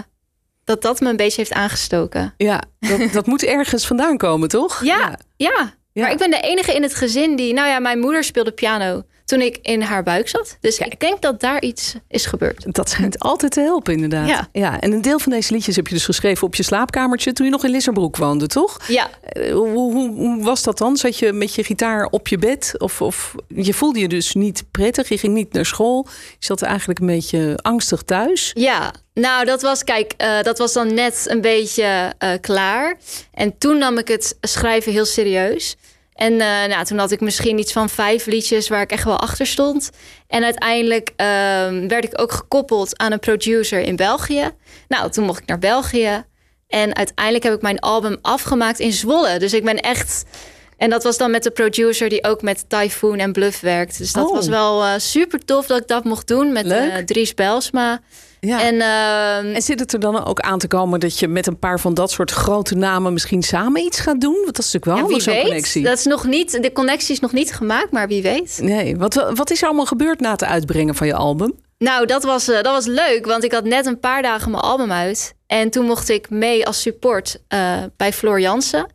dat 0.64 0.82
dat 0.82 1.00
me 1.00 1.10
een 1.10 1.16
beetje 1.16 1.42
heeft 1.42 1.54
aangestoken. 1.54 2.34
Ja, 2.38 2.64
dat, 2.80 3.00
dat 3.14 3.26
moet 3.26 3.44
ergens 3.44 3.88
vandaan 3.88 4.18
komen, 4.18 4.50
toch? 4.50 4.84
Ja, 4.84 5.20
ja. 5.36 5.74
Ja. 5.94 6.02
Maar 6.02 6.12
ik 6.12 6.18
ben 6.18 6.30
de 6.30 6.40
enige 6.40 6.74
in 6.74 6.84
het 6.84 6.96
gezin 6.96 7.36
die... 7.36 7.54
Nou 7.54 7.68
ja, 7.68 7.80
mijn 7.80 8.00
moeder 8.00 8.24
speelde 8.24 8.52
piano 8.52 9.04
toen 9.26 9.42
ik 9.42 9.60
in 9.62 9.82
haar 9.82 10.04
buik 10.04 10.30
zat. 10.30 10.58
Dus 10.62 10.78
ik 10.78 11.00
denk 11.00 11.22
dat 11.22 11.40
daar 11.40 11.62
iets 11.62 11.94
is 12.08 12.26
gebeurd. 12.26 12.74
Dat 12.74 12.90
schijnt 12.90 13.20
altijd 13.20 13.52
te 13.52 13.60
helpen, 13.62 13.94
inderdaad. 13.94 14.48
Ja. 14.52 14.80
En 14.80 14.92
een 14.92 15.02
deel 15.02 15.20
van 15.20 15.32
deze 15.32 15.54
liedjes 15.54 15.76
heb 15.76 15.88
je 15.88 15.94
dus 15.94 16.06
geschreven 16.06 16.48
op 16.48 16.56
je 16.56 16.64
slaapkamertje 16.64 17.34
toen 17.34 17.46
je 17.46 17.52
nog 17.52 17.64
in 17.64 17.70
Lissabroek 17.70 18.18
woonde, 18.18 18.48
toch? 18.48 18.80
Ja, 18.88 19.10
Eh, 19.24 19.52
Hoe, 19.54 19.68
hoe, 19.70 20.10
hoe 20.16 20.44
was 20.44 20.64
dat 20.64 20.78
dan? 20.78 20.98
Zat 20.98 21.18
je 21.18 21.32
met 21.34 21.56
je 21.56 21.64
gitaar 21.64 22.06
op 22.06 22.28
je 22.28 22.38
bed? 22.38 22.74
Of, 22.78 23.02
of 23.02 23.36
je 23.48 23.74
voelde 23.74 24.00
je 24.00 24.08
dus 24.08 24.34
niet 24.34 24.64
prettig? 24.72 25.10
Je 25.10 25.18
ging 25.18 25.34
niet 25.34 25.54
naar 25.54 25.66
school? 25.66 26.08
Je 26.40 26.46
zat 26.46 26.62
eigenlijk 26.62 27.00
een 27.00 27.06
beetje 27.06 27.60
angstig 27.62 28.02
thuis? 28.02 28.52
ja. 28.54 28.94
Nou, 29.14 29.46
dat 29.46 29.62
was, 29.62 29.84
kijk, 29.84 30.14
eh, 30.18 30.42
dat 30.42 30.58
was 30.58 30.74
dan 30.74 30.94
net 30.94 31.26
een 31.28 31.42
beetje 31.42 32.14
eh, 32.18 32.32
klaar. 32.42 32.98
En 33.34 33.58
toen 33.58 33.78
nam 33.78 33.98
ik 33.98 34.08
het 34.08 34.38
schrijven 34.42 34.92
heel 34.92 35.06
serieus. 35.06 35.76
En 36.14 36.32
eh, 36.34 36.66
nou, 36.68 36.86
toen 36.86 36.98
had 36.98 37.12
ik 37.12 37.22
misschien 37.22 37.60
iets 37.60 37.72
van 37.72 37.90
vijf 37.90 38.26
liedjes 38.26 38.68
waar 38.68 38.82
ik 38.82 38.92
echt 38.92 39.04
wel 39.04 39.20
achter 39.20 39.46
stond. 39.48 39.90
En 40.28 40.44
uiteindelijk 40.44 41.12
ehm, 41.16 41.88
werd 41.88 42.04
ik 42.04 42.22
ook 42.22 42.32
gekoppeld 42.32 42.98
aan 42.98 43.12
een 43.12 43.20
producer 43.20 43.80
in 43.80 43.96
België. 43.96 44.52
Nou, 44.88 45.12
toen 45.12 45.26
mocht 45.26 45.42
ik 45.42 45.48
naar 45.48 45.60
België. 45.60 46.24
En 46.68 46.96
uiteindelijk 46.96 47.44
heb 47.44 47.54
ik 47.54 47.62
mijn 47.62 47.80
album 47.80 48.18
afgemaakt 48.22 48.80
in 48.80 48.94
Zwolle. 48.94 49.40
Dus 49.40 49.54
ik 49.54 49.64
ben 49.64 49.80
echt. 49.80 50.24
En 50.78 50.90
dat 50.90 51.04
was 51.04 51.18
dan 51.18 51.32
met 51.32 51.44
de 51.44 51.52
producer 51.52 52.10
die 52.10 52.24
ook 52.24 52.42
met 52.42 52.70
Typhoon 52.70 53.20
en 53.20 53.32
Bluff 53.32 53.60
werkt. 53.60 53.98
Dus 53.98 54.12
dat 54.12 54.28
Oh. 54.28 54.34
was 54.34 54.48
wel 54.48 54.84
eh, 54.84 54.94
super 54.98 55.46
tof 55.46 55.66
dat 55.66 55.82
ik 55.82 55.88
dat 55.88 56.04
mocht 56.04 56.28
doen 56.28 56.52
met 56.52 56.66
eh, 56.72 56.98
Dries 56.98 57.34
Belsma. 57.34 58.02
Ja. 58.46 58.62
En 58.62 58.82
ehm, 58.82 59.56
En 59.56 59.62
zit 59.62 59.80
het 59.80 59.94
er 59.94 60.00
dan 60.00 60.26
ook 60.26 60.40
aan 60.40 60.60
te 60.60 60.68
komen 60.68 61.00
dat 61.00 61.20
je 61.20 61.28
met 61.28 61.48
een 61.48 61.60
paar 61.60 61.80
van 61.80 61.94
dat 61.94 62.12
soort 62.12 62.32
grote 62.32 62.76
namen 62.76 63.14
misschien 63.14 63.44
samen 63.44 63.82
iets 63.82 64.00
gaat 64.00 64.22
doen? 64.22 64.34
Want 64.34 64.56
dat 64.56 64.66
is 64.66 64.72
natuurlijk 64.72 65.02
wel 65.02 65.10
ja, 65.10 65.16
wie 65.16 65.22
zo'n 65.22 65.42
connectie. 65.42 65.84
Dat 65.84 65.98
is 65.98 66.06
nog 66.06 66.26
niet, 66.26 66.62
de 66.64 66.72
connectie 66.72 67.14
is 67.14 67.20
nog 67.20 67.32
niet 67.32 67.54
gemaakt, 67.54 67.92
maar 67.92 68.08
wie 68.08 68.22
weet. 68.22 68.60
Nee, 68.62 68.98
wat, 68.98 69.32
wat 69.36 69.52
is 69.52 69.62
er 69.62 69.68
allemaal 69.68 69.86
gebeurd 69.86 70.20
na 70.20 70.32
het 70.32 70.44
uitbrengen 70.44 70.96
van 70.96 71.08
je 71.08 71.16
album? 71.16 71.54
Nou, 71.78 72.06
dat 72.06 72.24
was, 72.24 72.48
eh, 72.48 72.56
dat 72.56 72.74
was 72.74 72.86
leuk, 72.86 73.26
want 73.26 73.44
ik 73.44 73.52
had 73.52 73.64
net 73.64 73.86
een 73.86 74.00
paar 74.00 74.22
dagen 74.22 74.52
mijn 74.52 74.64
album 74.64 74.92
uit. 74.92 75.34
En 75.48 75.70
toen 75.70 75.86
mocht 75.86 76.10
ik 76.10 76.30
mee 76.30 76.66
als 76.66 76.82
support 76.82 77.42
eh, 77.48 77.78
bij 77.98 78.14
Floor 78.14 78.40
Jansen. 78.40 78.86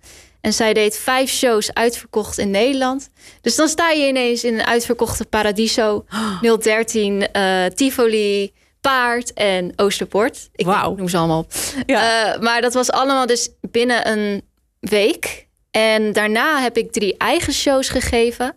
En 0.40 0.52
zij 0.52 0.72
deed 0.72 0.96
vijf 0.96 1.30
shows 1.30 1.74
uitverkocht 1.74 2.38
in 2.38 2.50
Nederland. 2.50 3.08
Dus 3.40 3.56
dan 3.56 3.68
sta 3.68 3.90
je 3.90 4.08
ineens 4.08 4.44
in 4.44 4.54
een 4.54 4.66
uitverkochte 4.66 5.24
Paradiso, 5.24 6.04
013, 6.62 7.32
eh, 7.32 7.66
Tivoli, 7.66 8.52
Paard 8.80 9.32
en 9.32 9.72
Oosterpoort. 9.76 10.48
Ik 10.54 10.66
noem 10.66 11.08
ze 11.08 11.16
allemaal 11.16 11.38
op. 11.38 11.52
Ja. 11.86 12.32
Eh, 12.34 12.40
maar 12.40 12.60
dat 12.60 12.74
was 12.74 12.90
allemaal 12.90 13.26
dus 13.26 13.48
binnen 13.60 14.08
een 14.10 14.42
week. 14.80 15.46
En 15.70 16.12
daarna 16.12 16.60
heb 16.60 16.76
ik 16.76 16.92
drie 16.92 17.16
eigen 17.16 17.52
shows 17.52 17.88
gegeven. 17.88 18.54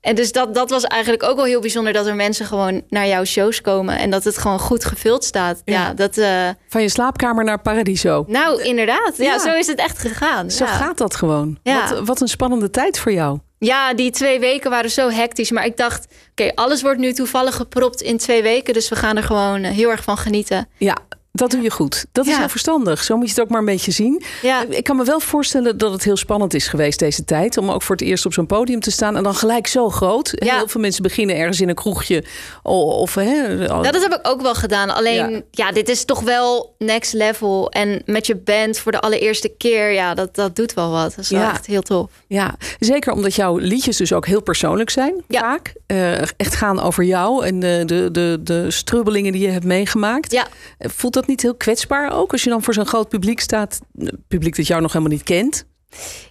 En 0.00 0.14
dus 0.14 0.32
dat, 0.32 0.54
dat 0.54 0.70
was 0.70 0.84
eigenlijk 0.84 1.22
ook 1.22 1.36
wel 1.36 1.44
heel 1.44 1.60
bijzonder 1.60 1.92
dat 1.92 2.06
er 2.06 2.14
mensen 2.14 2.46
gewoon 2.46 2.82
naar 2.88 3.06
jouw 3.06 3.24
shows 3.24 3.60
komen 3.60 3.98
en 3.98 4.10
dat 4.10 4.24
het 4.24 4.38
gewoon 4.38 4.58
goed 4.58 4.84
gevuld 4.84 5.24
staat. 5.24 5.62
Ja, 5.64 5.72
Ja. 5.74 5.94
dat. 5.94 6.18
eh, 6.18 6.48
Van 6.68 6.82
je 6.82 6.88
slaapkamer 6.88 7.44
naar 7.44 7.60
Paradiso. 7.60 8.24
nou, 8.28 8.62
inderdaad. 8.62 9.16
Ja, 9.16 9.24
Ja. 9.24 9.38
zo 9.38 9.52
is 9.54 9.66
het 9.66 9.78
echt 9.78 9.98
gegaan. 9.98 10.50
Zo 10.50 10.64
ja. 10.64 10.70
gaat 10.70 10.98
dat 10.98 11.14
gewoon. 11.16 11.58
Ja. 11.62 11.88
Wat, 11.94 12.06
wat 12.06 12.20
een 12.20 12.28
spannende 12.28 12.70
tijd 12.70 12.98
voor 12.98 13.12
jou. 13.12 13.38
Ja, 13.58 13.94
die 13.94 14.10
twee 14.10 14.40
weken 14.40 14.70
waren 14.70 14.90
zo 14.90 15.08
hectisch. 15.08 15.50
Maar 15.50 15.64
ik 15.64 15.76
dacht, 15.76 16.06
oké, 16.30 16.54
alles 16.54 16.82
wordt 16.82 16.98
nu 16.98 17.12
toevallig 17.12 17.54
gepropt 17.54 18.00
in 18.00 18.18
twee 18.18 18.42
weken. 18.42 18.74
Dus 18.74 18.88
we 18.88 18.96
gaan 18.96 19.16
er 19.16 19.22
gewoon 19.22 19.62
eh, 19.62 19.72
heel 19.72 19.90
erg 19.90 20.02
van 20.02 20.16
genieten. 20.16 20.68
Ja, 20.78 20.96
dat 21.36 21.50
doe 21.50 21.62
je 21.62 21.70
goed. 21.70 22.04
Dat 22.12 22.26
is 22.26 22.36
heel 22.36 22.48
verstandig. 22.48 23.04
Zo 23.04 23.16
moet 23.16 23.24
je 23.26 23.30
het 23.32 23.40
ook 23.42 23.48
maar 23.48 23.58
een 23.58 23.64
beetje 23.64 23.90
zien. 23.90 24.22
Ik 24.68 24.84
kan 24.84 24.96
me 24.96 25.04
wel 25.04 25.20
voorstellen 25.20 25.78
dat 25.78 25.92
het 25.92 26.04
heel 26.04 26.16
spannend 26.16 26.54
is 26.54 26.66
geweest 26.68 26.98
deze 26.98 27.24
tijd. 27.24 27.56
Om 27.56 27.70
ook 27.70 27.82
voor 27.82 27.96
het 27.96 28.04
eerst 28.04 28.26
op 28.26 28.32
zo'n 28.32 28.46
podium 28.46 28.80
te 28.80 28.90
staan. 28.90 29.16
En 29.16 29.22
dan 29.22 29.34
gelijk 29.34 29.66
zo 29.66 29.90
groot. 29.90 30.32
Heel 30.34 30.68
veel 30.68 30.80
mensen 30.80 31.02
beginnen 31.02 31.36
ergens 31.36 31.60
in 31.60 31.68
een 31.68 31.74
kroegje. 31.74 32.24
Of, 32.62 33.14
hè, 33.14 33.58
dat 33.66 34.02
heb 34.02 34.12
ik 34.12 34.18
ook 34.22 34.42
wel 34.42 34.54
gedaan. 34.54 34.90
Alleen, 34.90 35.44
Ja. 35.50 35.72
dit 35.72 35.88
is 35.88 36.04
toch 36.04 36.20
wel 36.20 36.74
next 36.78 37.12
level. 37.12 37.70
En 37.70 38.02
met 38.04 38.26
je 38.26 38.36
band 38.36 38.78
voor 38.78 38.92
de 38.92 39.00
allereerste 39.00 39.48
keer, 39.58 39.92
ja, 39.92 40.14
dat, 40.14 40.34
dat 40.34 40.56
doet 40.56 40.74
wel 40.74 40.90
wat. 40.90 41.10
Dat 41.14 41.24
is 41.24 41.30
wel 41.30 41.42
echt 41.50 41.66
heel 41.66 41.82
tof. 41.82 42.10
Ja, 42.26 42.54
zeker 42.78 43.12
omdat 43.12 43.34
jouw 43.34 43.56
liedjes 43.56 43.96
dus 43.96 44.12
ook 44.12 44.26
heel 44.26 44.42
persoonlijk 44.42 44.90
zijn. 44.90 45.22
Ja. 45.28 45.40
Vaak. 45.40 45.72
Eh, 45.86 46.12
echt 46.20 46.54
gaan 46.54 46.80
over 46.80 47.04
jou 47.04 47.44
en 47.46 47.60
de, 47.60 47.82
de, 47.86 48.08
de, 48.12 48.38
de 48.42 48.70
strubbelingen 48.70 49.32
die 49.32 49.42
je 49.42 49.48
hebt 49.48 49.64
meegemaakt. 49.64 50.32
Ja, 50.32 50.46
Eh, 50.78 50.90
Voelt 50.94 51.14
dat 51.14 51.23
niet 51.26 51.42
heel 51.42 51.54
kwetsbaar 51.54 52.12
ook? 52.12 52.32
Als 52.32 52.42
je 52.44 52.50
dan 52.50 52.62
voor 52.62 52.74
zo'n 52.74 52.86
groot 52.86 53.08
publiek 53.08 53.40
staat. 53.40 53.80
een 53.94 54.24
Publiek 54.28 54.56
dat 54.56 54.66
jou 54.66 54.80
nog 54.82 54.92
helemaal 54.92 55.14
niet 55.14 55.22
kent. 55.24 55.64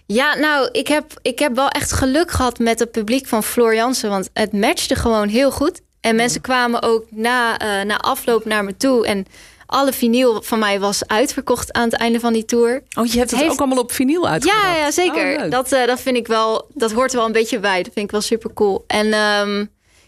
Ja, 0.06 0.34
nou, 0.34 0.68
ik 0.72 0.88
heb, 0.88 1.12
ik 1.22 1.38
heb 1.38 1.54
wel 1.54 1.68
echt 1.68 1.92
geluk 1.92 2.30
gehad 2.30 2.58
met 2.58 2.78
het 2.78 2.90
publiek 2.90 3.26
van 3.26 3.42
Floor 3.42 3.74
Jansen. 3.74 4.10
Want 4.10 4.30
het 4.32 4.52
matchte 4.52 4.94
gewoon 4.94 5.28
heel 5.28 5.50
goed. 5.50 5.80
En 6.00 6.16
mensen 6.16 6.40
kwamen 6.40 6.82
ook 6.82 7.04
na, 7.10 7.58
eh, 7.58 7.84
na 7.86 7.98
afloop 7.98 8.44
naar 8.44 8.64
me 8.64 8.76
toe. 8.76 9.06
En 9.06 9.26
alle 9.66 9.92
vinyl 9.92 10.42
van 10.42 10.58
mij 10.58 10.80
was 10.80 11.06
uitverkocht 11.06 11.72
aan 11.72 11.82
het 11.84 11.92
einde 11.92 12.20
van 12.20 12.32
die 12.32 12.44
tour. 12.44 12.82
Oh, 12.98 13.06
je 13.06 13.18
hebt 13.18 13.30
het 13.30 13.40
Heeft- 13.40 13.52
ook 13.52 13.58
allemaal 13.58 13.78
op 13.78 13.92
vinyl 13.92 14.28
uitgebracht. 14.28 14.64
Ja, 14.64 14.76
ja 14.76 14.90
zeker. 14.90 15.32
Oh, 15.34 15.40
leuk. 15.40 15.50
dat, 15.50 15.72
eh, 15.72 15.86
dat 15.86 16.00
vind 16.00 16.16
ik 16.16 16.26
wel, 16.26 16.66
dat 16.74 16.92
hoort 16.92 17.10
er 17.10 17.16
wel 17.16 17.26
een 17.26 17.32
beetje 17.32 17.58
bij. 17.60 17.82
Dat 17.82 17.92
vind 17.92 18.04
ik 18.06 18.10
wel 18.10 18.20
super 18.20 18.52
cool. 18.54 18.84
En 18.86 19.12
ehm, 19.12 19.64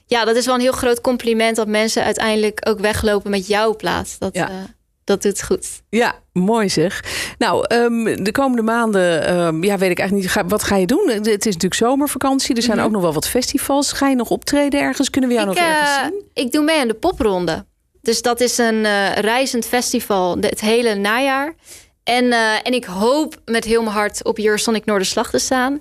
ja, 0.06 0.24
dat 0.24 0.36
is 0.36 0.46
wel 0.46 0.54
een 0.54 0.60
heel 0.60 0.72
groot 0.72 1.00
compliment 1.00 1.56
dat 1.56 1.66
mensen 1.68 2.04
uiteindelijk 2.04 2.60
ook 2.68 2.78
weglopen 2.80 3.30
met 3.30 3.46
jouw 3.46 3.76
plaat. 3.76 4.16
Dat, 4.18 4.34
Ja. 4.34 4.48
eh, 4.48 4.54
dat 5.06 5.22
doet 5.22 5.42
goed. 5.42 5.66
Ja, 5.88 6.14
mooi 6.32 6.68
zeg. 6.68 7.04
Nou, 7.38 7.64
ehm, 7.66 8.22
de 8.24 8.32
komende 8.32 8.62
maanden, 8.62 9.26
ehm, 9.26 9.64
ja, 9.64 9.78
weet 9.78 9.90
ik 9.90 9.98
eigenlijk 9.98 10.34
niet. 10.36 10.50
Wat 10.50 10.62
ga 10.62 10.76
je 10.76 10.86
doen? 10.86 11.08
Het 11.08 11.26
is 11.26 11.44
natuurlijk 11.44 11.74
zomervakantie. 11.74 12.56
Er 12.56 12.62
zijn 12.62 12.80
ook 12.80 12.90
nog 12.90 13.02
wel 13.02 13.12
wat 13.12 13.28
festivals. 13.28 13.92
Ga 13.92 14.08
je 14.08 14.16
nog 14.16 14.30
optreden 14.30 14.80
ergens? 14.80 15.10
Kunnen 15.10 15.30
we 15.30 15.36
jou 15.36 15.48
Mhm. 15.48 15.56
ik, 15.56 15.62
nog 15.62 15.72
ergens 15.72 15.96
eh, 15.96 16.02
zien? 16.04 16.44
ik 16.44 16.52
doe 16.52 16.64
mee 16.64 16.80
aan 16.80 16.88
de 16.88 16.94
popronde. 16.94 17.64
Dus 18.02 18.22
dat 18.22 18.40
is 18.40 18.58
een 18.58 18.84
eh, 18.84 19.12
reizend 19.12 19.66
festival 19.66 20.36
het 20.40 20.60
hele 20.60 20.94
najaar. 20.94 21.54
En, 22.06 22.32
eh, 22.32 22.54
en 22.62 22.72
ik 22.72 22.84
hoop 22.84 23.34
met 23.44 23.64
heel 23.64 23.82
mijn 23.82 23.94
hart 23.94 24.24
op 24.24 24.38
Eurosonic 24.38 24.84
Noorderslag 24.84 25.30
te 25.30 25.38
staan. 25.38 25.80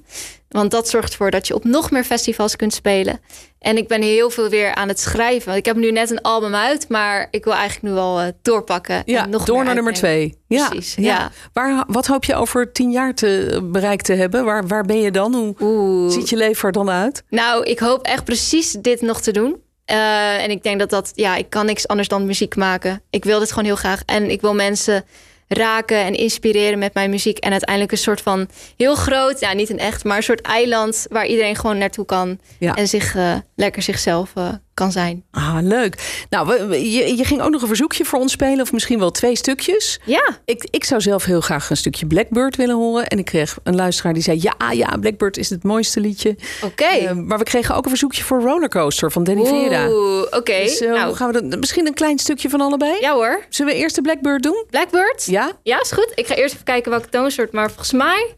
Want 0.50 0.72
dat 0.72 0.89
zorgt 0.89 1.12
ervoor 1.12 1.32
dat 1.32 1.48
je 1.48 1.55
op 1.55 1.63
nog 1.63 1.91
meer 1.91 2.03
festivals 2.03 2.55
kunt 2.55 2.74
spelen. 2.74 3.20
En 3.60 3.77
ik 3.77 3.88
ben 3.88 4.01
heel 4.01 4.29
veel 4.29 4.50
weer 4.50 4.75
aan 4.75 4.88
het 4.88 5.00
schrijven. 5.00 5.46
Want 5.46 5.58
ik 5.58 5.65
heb 5.65 5.75
nu 5.75 5.91
net 5.91 6.10
een 6.10 6.22
album 6.22 6.55
uit, 6.55 6.89
maar 6.89 7.27
ik 7.32 7.44
wil 7.44 7.53
eigenlijk 7.53 7.84
nu 7.84 7.91
wel 7.91 8.20
eh, 8.20 8.27
doorpakken. 8.41 9.01
Ja, 9.05 9.24
en 9.24 9.29
nog 9.29 9.46
door 9.46 9.63
naar 9.63 9.74
nummer 9.74 9.94
twee. 9.94 10.38
Ja, 10.48 10.67
Precies, 10.67 10.96
ja. 10.96 11.03
ja. 11.03 11.32
Waar, 11.53 11.84
wat 11.88 12.05
hoop 12.05 12.24
je 12.24 12.36
over 12.36 12.72
tien 12.72 12.91
jaar 12.91 13.13
te 13.13 13.60
bereikt 13.63 14.05
te 14.05 14.13
hebben? 14.13 14.46
Waar, 14.46 14.67
waar 14.67 14.86
ben 14.86 15.01
je 15.01 15.12
dan? 15.12 15.34
Hoe 15.34 15.55
Oeh. 15.60 16.12
ziet 16.12 16.29
je 16.29 16.36
leven 16.36 16.67
er 16.67 16.72
dan 16.72 16.89
uit? 16.89 17.24
Nou, 17.29 17.63
ik 17.63 17.79
hoop 17.79 18.05
echt 18.05 18.24
precies 18.24 18.72
dit 18.72 19.01
nog 19.01 19.22
te 19.22 19.32
doen. 19.32 19.62
Eh, 19.86 20.44
en 20.44 20.50
ik 20.50 20.63
denk 20.63 20.79
dat 20.79 20.89
dat, 20.89 21.12
ja, 21.15 21.36
ik 21.36 21.50
kan 21.50 21.65
niks 21.65 21.88
anders 21.88 22.08
dan 22.08 22.25
muziek 22.25 22.55
maken. 22.55 23.01
Ik 23.10 23.24
wil 23.24 23.39
dit 23.39 23.50
gewoon 23.50 23.65
heel 23.65 23.75
graag. 23.75 24.01
En 24.05 24.29
ik 24.29 24.41
wil 24.41 24.53
mensen 24.53 25.05
raken 25.48 25.98
en 25.98 26.14
inspireren 26.14 26.80
met 26.80 26.94
mijn 26.94 27.10
muziek. 27.10 27.38
En 27.38 27.52
uiteindelijk 27.52 27.92
een 27.92 27.98
soort 27.98 28.22
van 28.22 28.48
heel 28.78 28.96
groot, 28.96 29.40
ja, 29.40 29.54
niet 29.54 29.70
een 29.70 29.80
echt, 29.80 30.04
maar 30.04 30.18
een 30.18 30.24
soort 30.24 30.42
eiland 30.42 31.06
waar 31.10 31.25
iedereen 31.25 31.56
gewoon 31.56 31.78
naartoe 31.78 32.06
kan. 32.06 32.40
Ja. 32.60 32.74
En 32.74 32.88
zich 32.88 33.16
eh, 33.16 33.36
lekker 33.56 33.82
zichzelf 33.82 34.32
eh, 34.36 34.54
kan 34.75 34.91
zijn. 34.91 35.24
Ah, 35.32 35.58
leuk. 35.62 36.25
Nou, 36.29 36.48
we- 36.48 36.65
we- 36.65 36.91
je, 36.91 37.17
je 37.17 37.24
ging 37.25 37.41
ook 37.41 37.50
nog 37.51 37.62
een 37.62 37.67
verzoekje 37.67 38.05
voor 38.05 38.20
ons 38.20 38.32
spelen, 38.32 38.62
of 38.62 38.72
misschien 38.72 39.00
wel 39.00 39.12
twee 39.12 39.36
stukjes. 39.38 40.00
Ja, 40.05 40.38
Ik, 40.46 40.67
ik 40.72 40.84
zou 40.84 41.01
zelf 41.01 41.24
heel 41.25 41.41
graag 41.41 41.70
een 41.70 41.77
stukje 41.77 42.08
Blackbird 42.08 42.55
willen 42.55 42.75
horen. 42.75 43.08
En 43.08 43.17
ik 43.20 43.25
kreeg 43.25 43.58
een 43.63 43.75
luisteraar 43.75 44.13
die 44.13 44.24
zei: 44.24 44.39
Ja, 44.41 44.72
ja, 44.72 44.98
Blackbird 45.00 45.38
is 45.38 45.50
het 45.50 45.63
mooiste 45.63 46.00
liedje. 46.00 46.36
oké. 46.63 46.84
Eh, 46.84 47.12
maar 47.12 47.38
we 47.38 47.44
kregen 47.44 47.75
ook 47.75 47.84
een 47.84 47.89
verzoekje 47.89 48.24
voor 48.24 48.41
Rollercoaster 48.41 49.12
van 49.12 49.24
Danny 49.24 49.46
Vera. 49.46 49.88
Oeh, 49.89 50.22
oké. 50.22 50.62
Dus 50.63 50.79
eh, 50.82 50.91
nou, 50.91 51.15
gaan 51.15 51.32
we 51.32 51.48
dat? 51.48 51.60
Misschien 51.60 51.88
een 51.88 51.94
klein 51.94 52.20
stukje 52.20 52.50
van 52.50 52.62
allebei? 52.62 52.98
ja 53.00 53.13
hoor. 53.13 53.46
Zullen 53.50 53.74
we 53.74 53.79
eerst 53.79 53.96
de 53.96 54.01
Blackbird 54.01 54.44
doen? 54.44 54.63
Blackbird? 54.70 55.25
Ja? 55.25 55.51
Ja, 55.63 55.82
is 55.82 55.91
goed. 55.91 56.12
Ik 56.15 56.27
ga 56.27 56.36
eerst 56.36 56.53
even 56.53 56.65
kijken 56.65 56.91
welke 56.91 57.10
toonsoort, 57.10 57.51
maar 57.51 57.67
volgens 57.67 57.91
mij... 57.94 58.36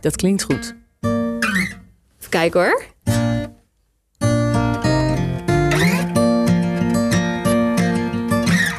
Dat 0.00 0.16
klinkt 0.16 0.42
goed. 0.42 0.74
Even 2.32 2.50
kijken 2.50 2.60
hoor. 2.60 2.82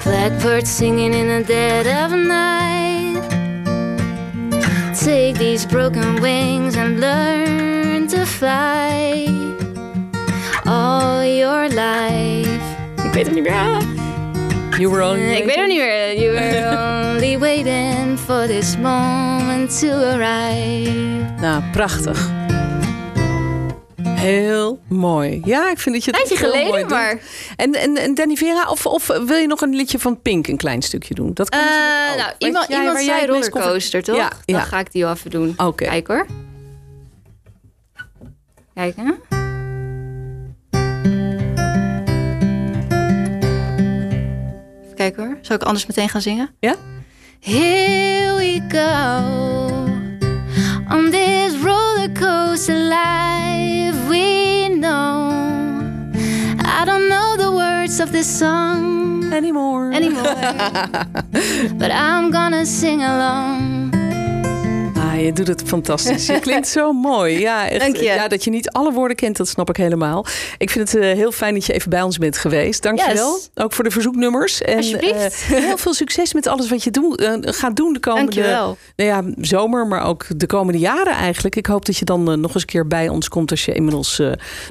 Blackbird 0.03 0.67
singing 0.67 1.13
in 1.13 1.27
the 1.27 1.43
dead 1.45 1.85
of 1.85 2.11
night. 2.11 3.29
Take 4.99 5.37
these 5.37 5.67
broken 5.67 6.21
wings 6.21 6.75
and 6.75 6.99
learn 6.99 8.07
to 8.07 8.25
fly. 8.25 9.27
All 10.65 11.23
your 11.23 11.69
life. 11.69 12.61
Ik 13.03 13.13
weet 13.13 13.25
het 13.25 13.33
niet 13.33 13.43
meer. 13.43 13.81
You 14.77 14.89
were 14.89 15.03
only 15.03 15.35
Ik 15.35 15.45
weet 15.45 15.55
het 15.55 15.67
niet 15.67 15.77
meer. 15.77 16.19
You 16.19 16.31
were 16.31 17.11
only 17.13 17.37
waiting 17.37 18.19
for 18.19 18.47
this 18.47 18.77
moment 18.77 19.79
to 19.79 19.87
arrive. 19.87 21.33
Nou, 21.41 21.63
prachtig. 21.71 22.42
Heel 24.23 24.79
mooi. 24.87 25.41
Ja, 25.45 25.69
ik 25.71 25.79
vind 25.79 25.95
dat 25.95 26.03
je 26.05 26.11
het 26.11 26.19
Tijdje 26.19 26.37
heel 26.37 26.51
geleden, 26.51 26.71
mooi 26.71 26.85
maar- 26.85 27.19
En, 27.55 27.73
en, 27.73 27.97
en 27.97 28.13
Danny 28.13 28.35
Vera, 28.35 28.67
of, 28.69 28.85
of 28.85 29.07
wil 29.07 29.37
je 29.37 29.47
nog 29.47 29.61
een 29.61 29.75
liedje 29.75 29.99
van 29.99 30.21
Pink 30.21 30.47
een 30.47 30.57
klein 30.57 30.81
stukje 30.81 31.13
doen? 31.13 31.33
Dat 31.33 31.49
kan 31.49 31.59
natuurlijk 31.59 32.11
ook. 32.11 32.17
nou, 32.17 32.33
iemand, 32.37 32.67
jij 32.67 32.79
iemand 32.79 32.99
zei 32.99 33.25
rollercoaster, 33.25 34.03
toch? 34.03 34.15
Ja, 34.15 34.29
Dan 34.45 34.55
ja. 34.55 34.61
ga 34.63 34.79
ik 34.79 34.91
die 34.91 35.03
wel 35.03 35.13
even 35.13 35.29
doen. 35.31 35.53
Oké. 35.57 35.85
Kijk 35.85 36.07
hoor. 36.07 36.25
Kijk, 38.73 38.95
hè? 38.95 39.11
Even 44.83 44.95
kijken 44.95 45.25
hoor. 45.25 45.37
Zal 45.41 45.55
ik 45.55 45.63
anders 45.63 45.85
meteen 45.85 46.09
gaan 46.09 46.21
zingen? 46.21 46.49
Ja? 46.59 46.75
Here 47.39 48.35
we 48.35 48.61
go 48.67 48.87
on 50.95 51.09
this 51.11 51.53
roller 51.63 52.11
coaster 52.19 52.75
life 52.75 53.42
I 56.83 56.85
don't 56.85 57.07
know 57.07 57.37
the 57.37 57.49
words 57.49 58.01
of 58.01 58.11
this 58.11 58.27
song 58.27 59.31
Anymore. 59.31 59.93
anymore, 59.93 60.23
but 61.79 61.91
I'm 61.91 62.29
gonna 62.29 62.65
sing 62.65 63.01
along. 63.01 63.82
Je 65.17 65.33
doet 65.33 65.47
het 65.47 65.63
fantastisch. 65.65 66.25
Je 66.25 66.39
klinkt 66.39 66.67
zo 66.67 66.91
mooi. 67.11 67.39
Ja, 67.39 67.69
echt, 67.69 67.79
Dank 67.81 67.95
je. 67.95 68.03
ja, 68.03 68.27
dat 68.27 68.43
je 68.43 68.49
niet 68.49 68.69
alle 68.71 68.91
woorden 68.91 69.15
kent, 69.17 69.37
dat 69.37 69.47
snap 69.47 69.69
ik 69.69 69.77
helemaal. 69.77 70.25
Ik 70.57 70.69
vind 70.69 70.91
het 70.91 71.01
eh, 71.01 71.11
heel 71.11 71.31
fijn 71.31 71.53
dat 71.53 71.65
je 71.65 71.73
even 71.73 71.89
bij 71.89 72.01
ons 72.01 72.17
bent 72.17 72.37
geweest. 72.37 72.81
Dank 72.83 72.99
je 72.99 73.13
wel. 73.13 73.39
Ook 73.55 73.73
voor 73.73 73.83
de 73.83 73.91
verzoeknummers. 73.91 74.61
En 74.61 74.75
Alsjeblieft. 74.77 75.13
eh, 75.51 75.57
heel 75.57 75.77
veel 75.77 75.93
succes 75.93 76.33
met 76.33 76.47
alles 76.47 76.69
wat 76.69 76.83
je 76.83 76.91
doe, 76.91 77.17
eh, 77.17 77.53
gaat 77.53 77.75
doen 77.75 77.93
de 77.93 77.99
komende 77.99 78.41
nou 78.41 78.75
ja, 78.95 79.23
zomer, 79.37 79.87
maar 79.87 80.05
ook 80.05 80.25
de 80.37 80.45
komende 80.45 80.79
jaren 80.79 81.13
eigenlijk. 81.13 81.55
Ik 81.55 81.65
hoop 81.65 81.85
dat 81.85 81.97
je 81.97 82.05
dan 82.05 82.23
nog 82.23 82.53
eens 82.53 82.61
een 82.61 82.65
keer 82.65 82.87
bij 82.87 83.09
ons 83.09 83.27
komt 83.29 83.51
als 83.51 83.65
je 83.65 83.73
inmiddels 83.73 84.21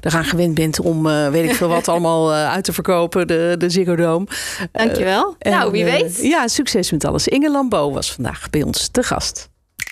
eraan 0.01 0.25
gewend 0.25 0.55
bent 0.55 0.81
om 0.81 1.03
weet 1.31 1.51
ik 1.51 1.55
veel 1.55 1.69
wat 1.69 1.89
allemaal 1.93 2.33
uit 2.33 2.65
te 2.65 2.73
verkopen, 2.73 3.27
de, 3.27 3.55
de 3.59 3.71
Ziggo 3.71 3.97
Dome. 3.97 4.27
Dankjewel. 4.73 5.35
En, 5.39 5.51
nou, 5.51 5.71
wie 5.71 5.85
weet. 5.85 6.19
ja, 6.23 6.49
succes 6.49 6.91
met 6.91 7.05
alles. 7.05 7.29
Inge 7.29 7.51
Lambeau 7.51 7.93
was 7.93 8.13
vandaag 8.13 8.51
bij 8.51 8.63
ons 8.63 8.89
te 8.89 9.03
gast. 9.03 9.51